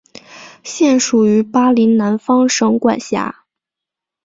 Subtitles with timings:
[0.63, 3.45] 现属于巴林南方省管辖。